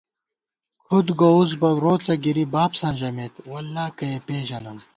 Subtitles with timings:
[0.83, 4.77] کھُد گوؤس بہ روڅہ گِری بابساں ژمېت “واللہ کہ ئے پېژَنم”